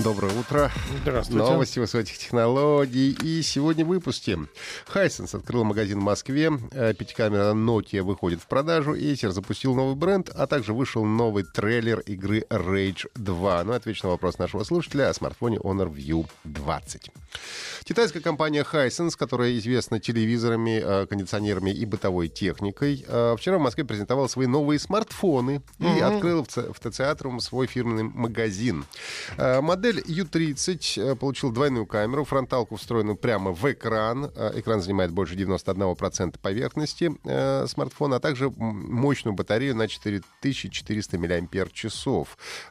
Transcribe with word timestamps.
Доброе 0.00 0.32
утро. 0.38 0.70
Здравствуйте. 1.02 1.42
Новости 1.42 1.78
высоких 1.80 2.18
технологий. 2.18 3.16
И 3.20 3.42
сегодня 3.42 3.84
в 3.84 3.88
выпуске. 3.88 4.38
Хайсенс 4.86 5.34
открыл 5.34 5.64
магазин 5.64 5.98
в 5.98 6.02
Москве. 6.02 6.52
Э, 6.70 6.94
Пятикамера 6.94 7.52
Nokia 7.52 8.02
выходит 8.02 8.40
в 8.40 8.46
продажу. 8.46 8.94
Acer 8.94 9.30
запустил 9.30 9.74
новый 9.74 9.96
бренд, 9.96 10.30
а 10.32 10.46
также 10.46 10.72
вышел 10.72 11.04
новый 11.04 11.42
трейлер 11.42 11.98
игры 12.00 12.46
Rage 12.48 13.08
2. 13.16 13.64
Ну, 13.64 13.72
отвечу 13.72 14.06
на 14.06 14.10
вопрос 14.10 14.38
нашего 14.38 14.62
слушателя 14.62 15.10
о 15.10 15.14
смартфоне 15.14 15.56
Honor 15.56 15.92
View 15.92 16.28
20. 16.44 17.10
Китайская 17.82 18.20
компания 18.20 18.64
Hisense, 18.70 19.16
которая 19.18 19.56
известна 19.58 19.98
телевизорами, 19.98 20.80
э, 20.80 21.06
кондиционерами 21.06 21.70
и 21.70 21.84
бытовой 21.84 22.28
техникой, 22.28 23.04
э, 23.04 23.34
вчера 23.36 23.58
в 23.58 23.62
Москве 23.62 23.84
презентовала 23.84 24.28
свои 24.28 24.46
новые 24.46 24.78
смартфоны 24.78 25.60
и 25.80 26.00
открыла 26.00 26.44
в 26.44 26.78
ТЦ 26.78 27.00
свой 27.40 27.66
фирменный 27.66 28.04
магазин. 28.04 28.84
Э, 29.36 29.60
Модель 29.88 30.02
U30 30.06 31.12
э, 31.12 31.16
получила 31.16 31.52
двойную 31.52 31.86
камеру, 31.86 32.24
фронталку 32.24 32.76
встроенную 32.76 33.16
прямо 33.16 33.52
в 33.52 33.72
экран. 33.72 34.30
Э, 34.36 34.52
Экран 34.56 34.82
занимает 34.82 35.12
больше 35.12 35.34
91% 35.34 36.38
поверхности 36.38 37.12
э, 37.24 37.66
смартфона, 37.66 38.16
а 38.16 38.20
также 38.20 38.50
мощную 38.50 39.34
батарею 39.34 39.74
на 39.74 39.88
4400 39.88 41.18
мАч. 41.18 41.28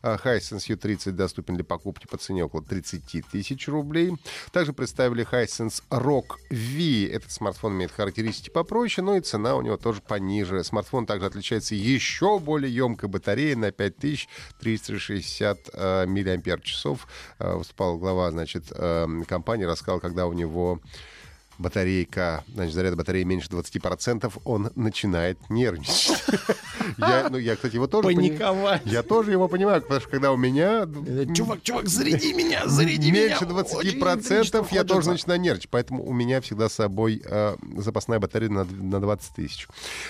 Hisense 0.03 0.67
U30 0.69 1.11
доступен 1.11 1.55
для 1.55 1.63
покупки 1.63 2.05
по 2.05 2.17
цене 2.17 2.45
около 2.45 2.61
30 2.61 3.25
тысяч 3.31 3.67
рублей. 3.67 4.13
Также 4.51 4.73
представили 4.73 5.27
Hisense 5.27 5.81
Rock 5.89 6.35
V. 6.51 7.09
Этот 7.11 7.31
смартфон 7.31 7.73
имеет 7.73 7.91
характеристики 7.91 8.51
попроще, 8.51 9.03
но 9.03 9.17
и 9.17 9.21
цена 9.21 9.55
у 9.55 9.63
него 9.63 9.77
тоже 9.77 10.01
пониже. 10.01 10.63
Смартфон 10.63 11.07
также 11.07 11.25
отличается 11.25 11.73
еще 11.73 12.37
более 12.37 12.73
емкой 12.73 13.09
батареей 13.09 13.55
на 13.55 13.71
5360 13.71 15.69
э, 15.73 16.05
мАч. 16.05 17.06
Э, 17.39 17.55
Выступал 17.55 17.97
глава, 17.97 18.31
значит, 18.31 18.65
э, 18.71 19.07
компании, 19.27 19.65
рассказал, 19.65 19.99
когда 19.99 20.27
у 20.27 20.33
него 20.33 20.79
батарейка, 21.57 22.43
значит, 22.53 22.73
заряд 22.73 22.95
батареи 22.95 23.23
меньше 23.23 23.49
20%, 23.49 24.31
он 24.43 24.71
начинает 24.75 25.37
нервничать. 25.49 26.23
Я, 26.97 27.27
ну, 27.29 27.37
я, 27.37 27.55
кстати, 27.55 27.75
его 27.75 27.87
тоже... 27.87 28.07
пони- 28.07 28.29
Паниковать. 28.29 28.81
Я 28.85 29.03
тоже 29.03 29.31
его 29.31 29.47
понимаю, 29.49 29.81
потому 29.81 29.99
что 29.99 30.09
когда 30.09 30.31
у 30.31 30.37
меня 30.37 30.87
Э, 31.07 31.25
Чувак, 31.33 31.61
чувак, 31.61 31.87
заряди 31.87 32.33
меня, 32.33 32.63
заряди 32.67 33.11
меньше 33.11 33.45
меня. 33.45 33.61
20% 33.61 33.75
Очень 33.75 33.99
процентов 33.99 34.71
я 34.71 34.79
хочется. 34.79 34.95
тоже 34.95 35.09
начинаю 35.09 35.39
нервничать. 35.41 35.69
Поэтому 35.69 36.03
у 36.05 36.13
меня 36.13 36.39
всегда 36.41 36.69
с 36.69 36.73
собой 36.73 37.21
э, 37.25 37.55
запасная 37.77 38.19
батарея 38.19 38.49
на, 38.49 38.63
на 38.63 38.99
20 39.01 39.35
тысяч. 39.35 39.67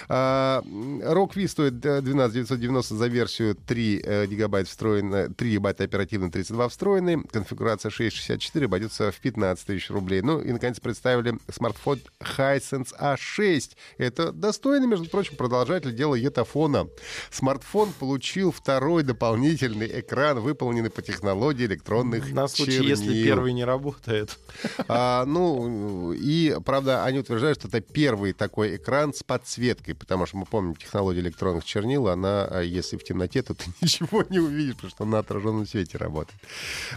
А, 0.08 0.62
Rock 0.64 1.32
V 1.36 1.48
стоит 1.48 1.84
э, 1.86 2.02
12 2.02 2.34
990 2.36 2.96
за 2.96 3.08
версию 3.08 3.56
3 3.56 4.02
э, 4.04 4.26
гигабайт 4.28 4.68
встроенная, 4.68 5.30
3 5.30 5.50
гигабайта 5.52 5.84
оперативно, 5.84 6.32
32 6.32 6.70
встроенный. 6.70 7.24
Конфигурация 7.24 7.90
664 7.90 8.66
обойдется 8.66 9.12
в 9.12 9.20
15 9.20 9.66
тысяч 9.66 9.90
рублей. 9.90 10.22
Ну 10.22 10.40
и, 10.42 10.52
наконец, 10.52 10.80
представили 10.80 11.37
смартфон 11.50 12.00
Hisense 12.20 12.90
A6. 13.00 13.72
Это 13.98 14.32
достойный, 14.32 14.88
между 14.88 15.10
прочим, 15.10 15.36
продолжатель 15.36 15.96
дела 15.96 16.16
етафона. 16.16 16.88
Смартфон 17.32 17.94
получил 17.94 18.52
второй 18.52 19.04
дополнительный 19.04 20.00
экран, 20.02 20.40
выполненный 20.40 20.90
по 20.90 21.02
технологии 21.02 21.66
электронных 21.66 22.32
На 22.32 22.48
случай, 22.48 22.72
чернил. 22.74 22.90
если 22.90 23.24
первый 23.24 23.54
не 23.54 23.64
работает. 23.66 24.38
А, 24.90 25.26
ну, 25.26 26.14
и, 26.14 26.56
правда, 26.66 27.04
они 27.04 27.20
утверждают, 27.20 27.60
что 27.60 27.68
это 27.68 27.82
первый 27.82 28.34
такой 28.34 28.78
экран 28.78 29.14
с 29.14 29.22
подсветкой, 29.22 29.96
потому 29.96 30.26
что 30.26 30.38
мы 30.38 30.46
помним 30.46 30.76
технологию 30.76 31.24
электронных 31.24 31.66
чернил, 31.66 32.08
она, 32.08 32.46
а, 32.46 32.62
если 32.62 32.96
в 32.98 33.04
темноте, 33.04 33.42
то 33.42 33.54
ты 33.54 33.66
ничего 33.82 34.24
не 34.30 34.40
увидишь, 34.40 34.76
потому 34.76 34.92
что 34.92 35.06
на 35.06 35.20
отраженном 35.20 35.68
свете 35.68 35.98
работает. 35.98 36.40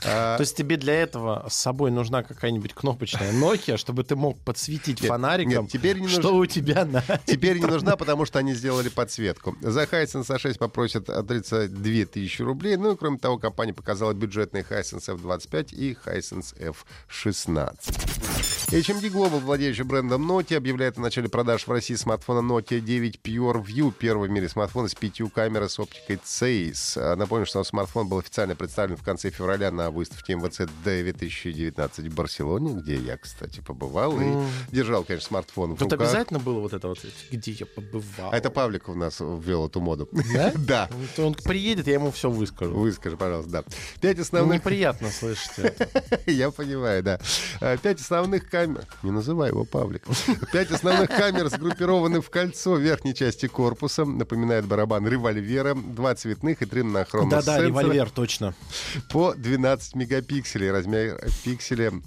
А, 0.04 0.36
То 0.36 0.42
есть 0.42 0.56
тебе 0.56 0.76
для 0.76 0.94
этого 0.94 1.46
с 1.48 1.54
собой 1.54 1.90
нужна 1.90 2.22
какая-нибудь 2.22 2.74
кнопочная 2.74 3.32
Nokia, 3.32 3.76
чтобы 3.76 4.04
ты 4.04 4.16
мог 4.16 4.29
подсветить 4.34 5.00
Нет, 5.00 5.08
фонариком, 5.08 5.64
нет, 5.64 5.72
теперь 5.72 5.98
не 5.98 6.08
что 6.08 6.22
нужно- 6.22 6.38
у 6.38 6.46
тебя 6.46 6.84
на... 6.84 7.02
Теперь 7.26 7.58
не 7.58 7.66
нужна, 7.66 7.96
потому 7.96 8.24
что 8.24 8.38
они 8.38 8.54
сделали 8.54 8.88
подсветку. 8.88 9.56
За 9.60 9.84
Hisense 9.84 10.36
A6 10.36 10.58
попросят 10.58 11.08
а, 11.10 11.22
32 11.22 12.04
тысячи 12.06 12.42
рублей. 12.42 12.76
Ну 12.76 12.92
и 12.92 12.96
кроме 12.96 13.18
того, 13.18 13.38
компания 13.38 13.72
показала 13.74 14.12
бюджетный 14.12 14.62
Hisense 14.62 15.16
F25 15.16 15.74
и 15.74 15.96
Hisense 16.06 16.74
F16. 17.08 18.59
HMD 18.70 19.10
Global, 19.10 19.40
владеющий 19.40 19.82
брендом 19.82 20.30
Nokia, 20.30 20.56
объявляет 20.58 20.96
о 20.96 21.00
начале 21.00 21.28
продаж 21.28 21.66
в 21.66 21.70
России 21.72 21.96
смартфона 21.96 22.38
Nokia 22.38 22.78
9 22.78 23.18
Pure 23.20 23.64
View, 23.64 23.92
первый 23.92 24.28
в 24.28 24.32
мире 24.32 24.48
смартфон 24.48 24.88
с 24.88 24.94
пятью 24.94 25.28
камерой 25.28 25.68
с 25.68 25.80
оптикой 25.80 26.20
CEIS. 26.24 27.16
Напомню, 27.16 27.46
что 27.46 27.64
смартфон 27.64 28.08
был 28.08 28.18
официально 28.18 28.54
представлен 28.54 28.96
в 28.96 29.02
конце 29.02 29.30
февраля 29.30 29.72
на 29.72 29.90
выставке 29.90 30.36
МВЦ 30.36 30.70
2019 30.84 32.06
в 32.06 32.14
Барселоне, 32.14 32.74
где 32.80 32.94
я, 32.94 33.16
кстати, 33.16 33.58
побывал 33.60 34.20
и 34.20 34.26
держал, 34.70 35.02
конечно, 35.02 35.26
смартфон 35.26 35.74
в 35.74 35.78
Тут 35.78 35.92
руках. 35.92 36.06
обязательно 36.06 36.38
было 36.38 36.60
вот 36.60 36.72
это 36.72 36.86
вот, 36.86 37.04
где 37.32 37.50
я 37.50 37.66
побывал. 37.66 38.30
А 38.30 38.36
это 38.36 38.50
Павлик 38.50 38.88
у 38.88 38.94
нас 38.94 39.18
ввел 39.18 39.66
эту 39.66 39.80
моду. 39.80 40.08
Да? 40.32 40.52
Да. 40.70 40.88
Вот 40.92 41.24
Он 41.24 41.34
приедет, 41.34 41.88
я 41.88 41.94
ему 41.94 42.12
все 42.12 42.30
выскажу. 42.30 42.72
Выскажи, 42.76 43.16
пожалуйста, 43.16 43.50
да. 43.50 43.64
Пять 44.00 44.18
Ну, 44.18 44.22
основных... 44.22 44.60
неприятно 44.60 45.10
слышать 45.10 45.50
это. 45.58 45.88
Я 46.30 46.52
понимаю, 46.52 47.02
да. 47.02 47.18
А, 47.60 47.76
Пять 47.76 48.00
основных 48.00 48.48
камер... 48.66 48.84
Не 49.02 49.10
называй 49.10 49.50
его 49.50 49.64
Павлик. 49.64 50.04
Пять 50.52 50.70
основных 50.70 51.08
камер 51.08 51.48
сгруппированы 51.48 52.20
в 52.20 52.30
кольцо 52.30 52.76
верхней 52.76 53.14
части 53.14 53.46
корпуса. 53.46 54.04
Напоминает 54.04 54.66
барабан 54.66 55.06
револьвера. 55.06 55.74
Два 55.74 56.14
цветных 56.14 56.62
и 56.62 56.66
три 56.66 56.82
монохромных 56.82 57.30
Да-да, 57.30 57.60
револьвер, 57.60 58.10
точно. 58.10 58.54
По 59.10 59.34
12 59.34 59.94
мегапикселей. 59.96 60.70
Размер 60.70 61.20
пикселя 61.44 61.88
1, 61.88 62.02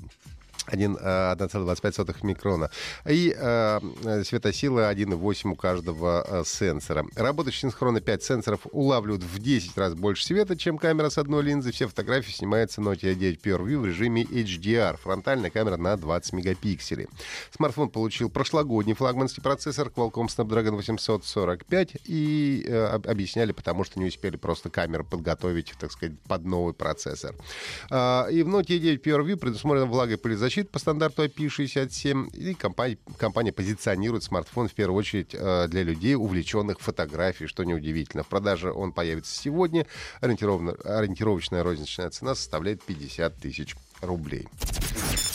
1,25 0.68 2.16
микрона. 2.26 2.70
И 3.06 3.36
э, 3.38 3.80
э, 4.04 4.24
светосила 4.24 4.92
1,8 4.94 5.52
у 5.52 5.56
каждого 5.56 6.26
э, 6.28 6.44
сенсора. 6.46 7.06
Работающие 7.16 7.70
синхронно 7.70 8.02
5 8.02 8.24
сенсоров 8.24 8.62
улавливают 8.72 9.24
в 9.24 9.40
10 9.40 9.78
раз 9.78 9.94
больше 9.94 10.26
света, 10.26 10.56
чем 10.56 10.78
камера 10.78 11.10
с 11.10 11.18
одной 11.18 11.44
линзой. 11.44 11.72
Все 11.72 11.88
фотографии 11.88 12.32
снимаются 12.32 12.82
Nokia 12.82 13.14
9 13.16 13.42
Pure 13.42 13.66
View 13.66 13.80
в 13.80 13.86
режиме 13.86 14.24
HDR. 14.24 14.98
Фронтальная 14.98 15.50
камера 15.50 15.78
на 15.78 15.98
20 15.98 16.34
мегапикселей. 16.34 17.08
Смартфон 17.56 17.90
получил 17.90 18.30
прошлогодний 18.30 18.94
флагманский 18.94 19.44
процессор 19.44 19.88
Qualcomm 19.88 20.28
Snapdragon 20.28 20.76
845 20.76 21.98
и 22.06 22.66
э, 22.68 22.86
об- 22.86 23.08
объясняли, 23.08 23.52
потому 23.52 23.84
что 23.84 24.00
не 24.00 24.06
успели 24.08 24.38
просто 24.38 24.70
камеры 24.70 25.04
подготовить, 25.04 25.74
так 25.80 25.92
сказать, 25.92 26.18
под 26.28 26.46
новый 26.46 26.74
процессор. 26.74 27.36
А, 27.90 28.28
и 28.28 28.44
в 28.44 28.48
Nokia 28.48 28.80
9 28.80 29.06
Pure 29.06 29.26
View 29.26 29.36
предусмотрена 29.36 29.86
влагопылезащита 29.86 30.53
по 30.62 30.80
стандарту 30.80 31.24
IP67, 31.26 32.30
и 32.36 32.54
компания, 32.54 32.98
компания 33.18 33.52
позиционирует 33.52 34.24
смартфон 34.24 34.68
в 34.68 34.74
первую 34.74 34.98
очередь 35.00 35.34
э, 35.34 35.68
для 35.68 35.84
людей, 35.84 36.16
увлеченных 36.16 36.80
фотографией, 36.80 37.48
что 37.48 37.64
неудивительно. 37.64 38.24
В 38.24 38.28
продаже 38.28 38.72
он 38.72 38.92
появится 38.92 39.36
сегодня. 39.36 39.86
Ориентировочная 40.22 41.64
розничная 41.64 42.10
цена 42.10 42.36
составляет 42.36 42.84
50 42.84 43.36
тысяч 43.38 43.76
рублей. 44.02 44.48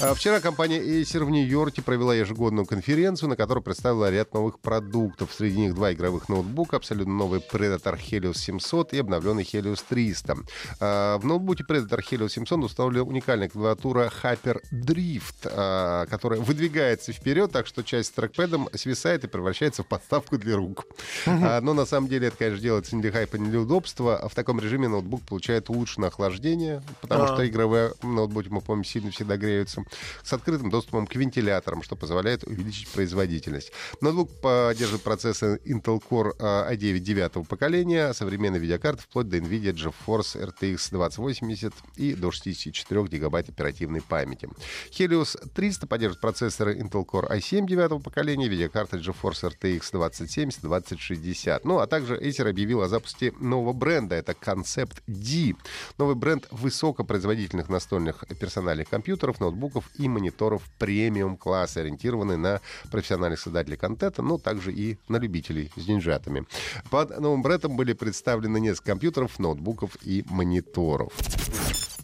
А 0.01 0.15
Вчера 0.15 0.39
компания 0.39 0.79
Acer 0.79 1.25
в 1.25 1.31
Нью-Йорке 1.31 1.83
провела 1.83 2.15
ежегодную 2.15 2.67
конференцию, 2.67 3.31
на 3.31 3.37
которой 3.37 3.65
представила 3.65 4.09
ряд 4.09 4.33
новых 4.33 4.61
продуктов. 4.61 5.33
Среди 5.37 5.59
них 5.59 5.75
два 5.75 5.93
игровых 5.93 6.29
ноутбука, 6.29 6.77
абсолютно 6.77 7.15
новый 7.15 7.41
Predator 7.41 7.99
Helios 7.99 8.39
700 8.39 8.93
и 8.93 8.99
обновленный 9.01 9.43
Helios 9.43 9.83
300. 9.89 10.37
А, 10.79 11.19
В 11.19 11.25
ноутбуке 11.25 11.65
Predator 11.69 11.99
Helios 11.99 12.29
700 12.29 12.63
установлена 12.63 13.03
уникальная 13.07 13.49
клавиатура 13.49 14.09
Hyper 14.23 14.61
Drift, 14.73 15.51
а, 15.51 16.07
которая 16.07 16.39
выдвигается 16.39 17.13
вперед, 17.13 17.51
так 17.51 17.67
что 17.67 17.83
часть 17.83 18.11
с 18.11 18.13
трекпэдом 18.13 18.69
свисает 18.75 19.25
и 19.25 19.27
превращается 19.27 19.83
в 19.83 19.87
подставку 19.89 20.39
для 20.39 20.55
рук. 20.55 20.87
Но 21.27 21.75
на 21.75 21.87
самом 21.87 22.09
деле 22.09 22.29
это, 22.29 22.37
конечно, 22.37 22.63
делается 22.63 22.95
не 22.95 23.03
для 23.03 23.11
хайпа, 23.11 23.35
не 23.35 23.51
для 23.51 23.61
удобства. 23.61 24.29
В 24.31 24.35
таком 24.37 24.61
режиме 24.61 24.87
ноутбук 24.87 25.23
получает 25.23 25.71
улучшенное 25.71 26.11
охлаждение, 26.11 26.85
потому 27.01 27.27
что 27.27 27.45
игровые 27.49 27.95
ноутбуки, 28.05 28.47
мы 28.49 28.61
помним, 28.61 28.85
сильно 28.85 29.11
всегда 29.11 29.37
греются. 29.37 29.83
С 30.23 30.33
открытым 30.33 30.71
доступом 30.71 31.07
к 31.07 31.15
вентиляторам, 31.15 31.83
что 31.83 31.97
позволяет 31.97 32.45
увеличить 32.45 32.89
производительность. 32.89 33.73
Ноутбук 34.01 34.41
поддерживает 34.41 35.03
процессы 35.03 35.61
Intel 35.65 36.03
Core 36.03 36.37
i9 36.39 36.99
9 36.99 37.49
поколения, 37.49 38.13
современные 38.13 38.61
видеокарты 38.61 39.03
вплоть 39.03 39.29
до 39.29 39.39
NVIDIA 39.39 39.73
GeForce 39.73 40.53
RTX 40.53 40.91
2080 40.91 41.73
и 41.97 42.15
до 42.15 42.31
64 42.31 43.05
гигабайт 43.05 43.49
оперативной 43.49 44.03
памяти. 44.03 44.49
Helios 44.91 45.37
300 45.55 45.87
поддерживает 45.87 46.21
процессоры 46.21 46.79
Intel 46.79 47.05
Core 47.07 47.31
i7 47.31 47.67
9 47.67 48.03
поколения, 48.03 48.49
видеокарты 48.49 48.99
GeForce 48.99 49.53
RTX 49.53 49.91
2070, 49.93 50.61
2060. 50.63 51.65
Ну, 51.65 51.79
а 51.79 51.87
также 51.87 52.17
Acer 52.17 52.49
объявил 52.49 52.83
о 52.83 52.89
запуске 52.89 53.33
нового 53.41 53.73
бренда. 53.73 54.17
Это 54.17 54.33
Concept 54.33 55.03
D. 55.07 55.55
Новый 55.99 56.15
бренд 56.15 56.47
высокопроизводительных 56.51 57.69
настольных 57.69 58.25
персональных 58.41 58.89
компьютеров, 58.89 59.41
ноутбуков 59.41 59.78
и 59.97 60.09
мониторов 60.09 60.63
премиум-класса, 60.79 61.81
ориентированный 61.81 62.37
на 62.37 62.61
профессиональных 62.91 63.41
создателей 63.41 63.77
контента, 63.77 64.23
но 64.23 64.39
также 64.39 64.73
и 64.73 64.99
на 65.09 65.17
любителей 65.17 65.71
с 65.77 65.85
деньжатами. 65.85 66.45
Под 66.91 67.19
новым 67.19 67.43
брендом 67.43 67.77
были 67.77 67.93
представлены 67.93 68.59
несколько 68.61 68.93
компьютеров, 68.93 69.39
ноутбуков 69.39 69.97
и 70.03 70.25
мониторов. 70.29 71.13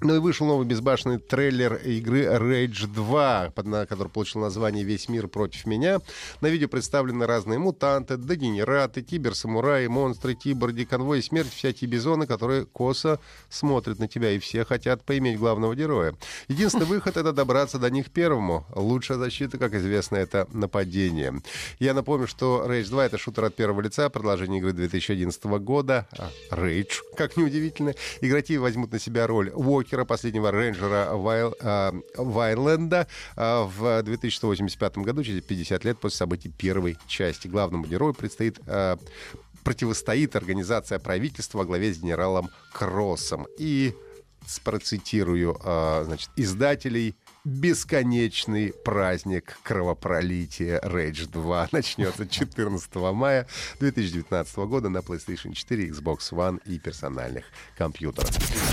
Ну 0.00 0.16
и 0.16 0.18
вышел 0.18 0.46
новый 0.46 0.66
безбашенный 0.66 1.18
трейлер 1.18 1.74
игры 1.76 2.24
Rage 2.24 2.86
2, 2.88 3.52
под, 3.54 3.66
на, 3.66 3.86
который 3.86 4.08
получил 4.08 4.40
название 4.40 4.84
«Весь 4.84 5.08
мир 5.08 5.28
против 5.28 5.66
меня». 5.66 6.00
На 6.40 6.48
видео 6.48 6.68
представлены 6.68 7.26
разные 7.26 7.58
мутанты, 7.58 8.16
дегенераты, 8.16 9.02
киберсамураи, 9.02 9.86
монстры, 9.86 10.34
киборги, 10.34 10.84
конвой 10.84 11.22
смерти, 11.22 11.54
всякие 11.54 11.88
бизоны, 11.88 12.26
которые 12.26 12.66
косо 12.66 13.20
смотрят 13.48 13.98
на 13.98 14.08
тебя, 14.08 14.32
и 14.32 14.38
все 14.40 14.64
хотят 14.64 15.04
поиметь 15.04 15.38
главного 15.38 15.74
героя. 15.74 16.14
Единственный 16.48 16.86
выход— 16.86 17.16
это 17.16 17.32
добраться 17.32 17.78
до 17.78 17.88
них 17.88 18.10
первому. 18.10 18.66
Лучшая 18.74 19.18
защита, 19.18 19.58
как 19.58 19.74
известно, 19.74 20.16
это 20.16 20.48
нападение. 20.52 21.40
Я 21.78 21.94
напомню, 21.94 22.26
что 22.26 22.66
Rage 22.68 22.88
2— 22.88 23.06
это 23.06 23.16
шутер 23.16 23.44
от 23.44 23.54
первого 23.54 23.80
лица, 23.80 24.10
продолжение 24.10 24.58
игры 24.58 24.72
2011 24.72 25.44
года. 25.60 26.08
Rage, 26.50 26.94
как 27.16 27.36
неудивительно. 27.36 27.94
Игроки 28.20 28.58
возьмут 28.58 28.92
на 28.92 28.98
себя 28.98 29.26
роль 29.26 29.50
Паркера, 29.84 30.06
последнего 30.06 30.50
рейнджера 30.50 31.10
Вайл, 31.12 31.54
э, 31.60 31.92
Вайленда 32.16 33.06
э, 33.36 33.64
в 33.64 34.02
2085 34.02 34.98
году, 34.98 35.22
через 35.22 35.42
50 35.42 35.84
лет 35.84 35.98
после 36.00 36.16
событий 36.16 36.48
первой 36.48 36.96
части. 37.06 37.48
Главному 37.48 37.84
герою 37.84 38.14
предстоит 38.14 38.58
э, 38.66 38.96
противостоит 39.62 40.36
организация 40.36 40.98
правительства 40.98 41.58
во 41.58 41.64
главе 41.66 41.92
с 41.92 41.98
генералом 41.98 42.48
Кроссом. 42.72 43.46
И 43.58 43.94
процитирую 44.62 45.58
э, 45.62 46.02
значит, 46.06 46.30
издателей 46.36 47.14
бесконечный 47.44 48.72
праздник 48.72 49.58
кровопролития 49.62 50.80
Rage 50.80 51.28
2 51.30 51.68
начнется 51.72 52.26
14 52.26 52.94
мая 52.94 53.46
2019 53.80 54.56
года 54.56 54.88
на 54.88 54.98
PlayStation 54.98 55.52
4, 55.52 55.90
Xbox 55.90 56.32
One 56.32 56.60
и 56.64 56.78
персональных 56.78 57.44
компьютерах. 57.76 58.30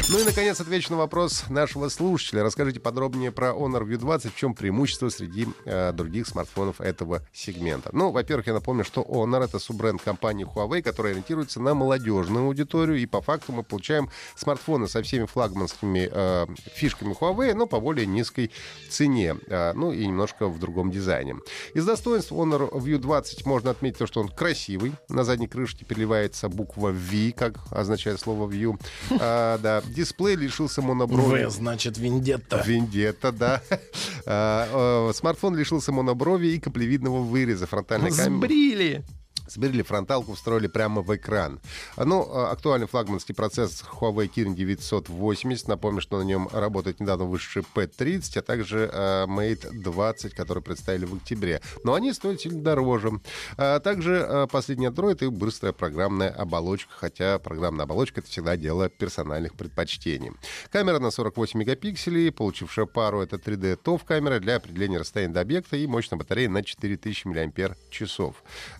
Ну 0.09 0.19
и, 0.19 0.23
наконец, 0.23 0.59
отвечу 0.61 0.91
на 0.91 0.97
вопрос 0.97 1.49
нашего 1.49 1.89
слушателя. 1.89 2.43
Расскажите 2.43 2.79
подробнее 2.79 3.31
про 3.31 3.49
Honor 3.49 3.83
View 3.83 3.97
20, 3.97 4.33
в 4.33 4.37
чем 4.37 4.53
преимущество 4.53 5.09
среди 5.09 5.47
э, 5.65 5.91
других 5.91 6.27
смартфонов 6.27 6.79
этого 6.79 7.21
сегмента. 7.33 7.89
Ну, 7.91 8.11
во-первых, 8.11 8.47
я 8.47 8.53
напомню, 8.53 8.85
что 8.85 9.01
Honor— 9.01 9.43
это 9.45 9.59
суббренд 9.59 10.01
компании 10.01 10.45
Huawei, 10.45 10.81
которая 10.81 11.13
ориентируется 11.13 11.59
на 11.59 11.73
молодежную 11.73 12.45
аудиторию, 12.45 12.97
и 12.97 13.05
по 13.05 13.21
факту 13.21 13.51
мы 13.51 13.63
получаем 13.63 14.09
смартфоны 14.35 14.87
со 14.87 15.01
всеми 15.03 15.25
флагманскими 15.25 16.09
э, 16.11 16.47
фишками 16.73 17.13
Huawei, 17.13 17.53
но 17.53 17.67
по 17.67 17.79
более 17.79 18.05
низкой 18.05 18.51
цене, 18.89 19.35
а, 19.49 19.73
ну 19.73 19.91
и 19.91 20.05
немножко 20.05 20.47
в 20.47 20.59
другом 20.59 20.91
дизайне. 20.91 21.35
Из 21.73 21.85
достоинств 21.85 22.31
Honor 22.31 22.71
View 22.71 22.97
20 22.97 23.45
можно 23.45 23.71
отметить 23.71 23.99
то, 23.99 24.07
что 24.07 24.21
он 24.21 24.29
красивый. 24.29 24.93
На 25.09 25.23
задней 25.23 25.47
крышке 25.47 25.85
переливается 25.85 26.49
буква 26.49 26.89
V, 26.89 27.31
как 27.31 27.59
означает 27.71 28.19
слово 28.19 28.49
View. 28.49 28.79
А, 29.19 29.57
да. 29.63 29.81
Дисплей 29.87 30.35
лишился 30.35 30.81
моноброви. 30.81 31.45
В 31.45 31.51
значит 31.51 31.97
Вендетта. 31.97 32.63
Вендетта, 32.65 33.31
да. 33.31 33.61
А, 34.25 34.67
а, 35.09 35.13
смартфон 35.13 35.55
лишился 35.55 35.91
моноброви 35.91 36.47
и 36.47 36.59
каплевидного 36.59 37.21
выреза. 37.21 37.65
Фронтальная 37.65 38.11
камера. 38.11 38.37
Сбрили! 38.37 39.03
Сбрили 39.51 39.81
фронталку, 39.81 40.33
встроили 40.33 40.67
прямо 40.67 41.01
в 41.01 41.13
экран. 41.13 41.59
Ну, 41.97 42.25
а, 42.31 42.51
актуальный 42.51 42.87
флагманский 42.87 43.35
процессор 43.35 43.85
Huawei 43.99 44.31
Kirin 44.33 44.53
980. 44.53 45.67
Напомню, 45.67 45.99
что 45.99 46.19
на 46.19 46.23
нем 46.23 46.47
работает 46.53 47.01
недавно 47.01 47.25
вышедший 47.25 47.63
P30, 47.75 48.39
а 48.39 48.41
также 48.41 48.89
uh, 48.93 49.27
Mate 49.27 49.69
20, 49.73 50.33
который 50.33 50.63
представили 50.63 51.03
в 51.03 51.15
октябре. 51.15 51.59
Но 51.83 51.95
они 51.95 52.13
стоят 52.13 52.39
сильно 52.39 52.61
дороже. 52.61 53.19
А 53.57 53.81
также 53.81 54.19
uh, 54.19 54.47
последний 54.47 54.87
Android 54.87 55.25
и 55.25 55.27
быстрая 55.27 55.73
программная 55.73 56.29
оболочка, 56.29 56.93
хотя 56.95 57.37
программная 57.37 57.83
оболочка— 57.83 58.19
это 58.21 58.29
всегда 58.29 58.55
дело 58.55 58.87
персональных 58.87 59.55
предпочтений. 59.55 60.31
Камера 60.71 60.99
на 60.99 61.11
48 61.11 61.59
мегапикселей, 61.59 62.31
получившая 62.31 62.85
пару— 62.85 63.19
это 63.21 63.35
3D 63.35 63.77
TOF 63.83 64.03
камера 64.05 64.39
для 64.39 64.55
определения 64.55 64.99
расстояния 64.99 65.33
до 65.33 65.41
объекта 65.41 65.75
и 65.75 65.87
мощная 65.87 66.17
батарея 66.17 66.47
на 66.47 66.63
4000 66.63 67.27
мАч. 67.27 67.71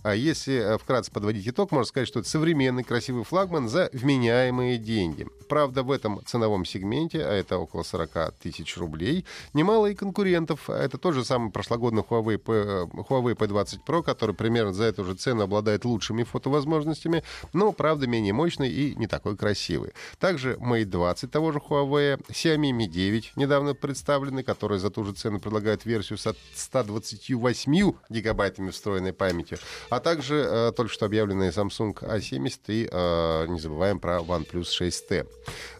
А 0.03 0.15
если 0.15 0.60
Э, 0.61 0.77
вкратце 0.77 1.11
подводить 1.11 1.47
итог, 1.47 1.71
можно 1.71 1.85
сказать, 1.85 2.07
что 2.07 2.19
это 2.19 2.29
современный 2.29 2.83
красивый 2.83 3.23
флагман 3.23 3.67
за 3.67 3.89
вменяемые 3.93 4.77
деньги. 4.77 5.27
Правда, 5.49 5.83
в 5.83 5.91
этом 5.91 6.21
ценовом 6.25 6.65
сегменте, 6.65 7.23
а 7.25 7.33
это 7.33 7.57
около 7.57 7.83
40 7.83 8.33
тысяч 8.41 8.77
рублей, 8.77 9.25
немало 9.53 9.87
и 9.87 9.95
конкурентов. 9.95 10.69
Это 10.69 10.97
тот 10.97 11.13
же 11.13 11.25
самый 11.25 11.51
прошлогодний 11.51 12.03
Huawei, 12.03 12.37
P, 12.37 12.53
э, 12.53 12.85
Huawei 13.09 13.35
P20 13.35 13.79
Pro, 13.85 14.03
который 14.03 14.35
примерно 14.35 14.73
за 14.73 14.85
эту 14.85 15.03
же 15.03 15.15
цену 15.15 15.43
обладает 15.43 15.85
лучшими 15.85 16.23
фотовозможностями, 16.23 17.23
но, 17.53 17.71
правда, 17.71 18.07
менее 18.07 18.33
мощный 18.33 18.69
и 18.69 18.95
не 18.95 19.07
такой 19.07 19.35
красивый. 19.35 19.91
Также 20.19 20.53
Mate 20.53 20.85
20 20.85 21.31
того 21.31 21.51
же 21.51 21.59
Huawei, 21.59 22.21
Xiaomi 22.29 22.71
Mi 22.71 22.87
9 22.87 23.33
недавно 23.35 23.73
представленный, 23.73 24.43
который 24.43 24.79
за 24.79 24.89
ту 24.89 25.03
же 25.03 25.13
цену 25.13 25.39
предлагает 25.39 25.85
версию 25.85 26.17
с 26.17 26.33
128 26.55 27.93
гигабайтами 28.09 28.69
встроенной 28.69 29.13
памяти, 29.13 29.57
а 29.89 29.99
также 29.99 30.35
э, 30.51 30.71
только 30.75 30.91
что 30.91 31.05
объявленные 31.05 31.51
Samsung 31.51 31.93
A70 31.93 32.59
и 32.67 32.89
э, 32.91 33.47
не 33.47 33.59
забываем 33.59 33.99
про 33.99 34.17
OnePlus 34.19 34.67
6T. 34.79 35.27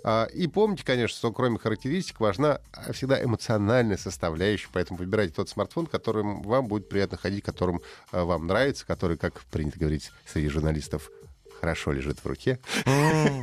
Э, 0.04 0.28
и 0.34 0.48
помните, 0.48 0.84
конечно, 0.86 1.18
что 1.18 1.32
кроме 1.32 1.58
характеристик 1.60 2.20
важна 2.20 2.62
всегда 2.92 3.22
эмоциональная 3.24 3.98
составляющая, 3.98 4.70
поэтому 4.72 5.00
выбирайте 5.00 5.34
тот 5.34 5.50
смартфон, 5.50 5.88
которым 5.88 6.42
вам 6.44 6.68
будет 6.68 6.90
приятно 6.90 7.18
ходить, 7.18 7.44
которым 7.44 7.82
э, 8.12 8.22
вам 8.22 8.48
нравится, 8.48 8.86
который, 8.86 9.18
как 9.18 9.42
принято 9.52 9.78
говорить 9.78 10.12
среди 10.26 10.48
журналистов, 10.48 11.12
хорошо 11.62 11.92
лежит 11.92 12.20
в 12.20 12.26
руке. 12.26 12.60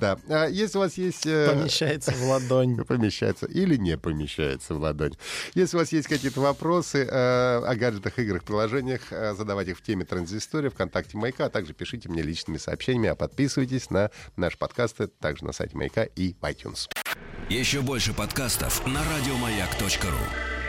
Да. 0.00 0.18
А 0.28 0.46
если 0.46 0.78
у 0.78 0.80
вас 0.80 0.98
есть... 0.98 1.26
Э, 1.26 1.54
помещается 1.54 2.10
в 2.12 2.22
ладонь. 2.24 2.76
Помещается 2.88 3.46
или 3.46 3.76
не 3.76 3.96
помещается 3.96 4.74
в 4.74 4.80
ладонь. 4.80 5.12
Если 5.54 5.76
у 5.76 5.80
вас 5.80 5.92
есть 5.92 6.08
какие-то 6.08 6.40
вопросы 6.40 7.04
э, 7.04 7.08
о 7.08 7.74
гаджетах, 7.76 8.18
играх, 8.18 8.42
приложениях, 8.42 9.00
э, 9.10 9.34
задавайте 9.34 9.72
их 9.72 9.78
в 9.78 9.82
теме 9.82 10.04
Транзистория, 10.04 10.70
ВКонтакте 10.70 11.16
Маяка, 11.16 11.46
а 11.46 11.50
также 11.50 11.72
пишите 11.72 12.08
мне 12.08 12.22
личными 12.22 12.58
сообщениями, 12.58 13.10
а 13.10 13.14
подписывайтесь 13.14 13.90
на 13.90 14.10
наш 14.36 14.58
подкаст 14.58 14.98
также 15.20 15.44
на 15.44 15.52
сайте 15.52 15.76
Маяка 15.76 16.02
и 16.02 16.34
iTunes. 16.42 16.88
Еще 17.48 17.80
больше 17.80 18.12
подкастов 18.12 18.84
на 18.86 19.02
радиомаяк.ру 19.04 20.61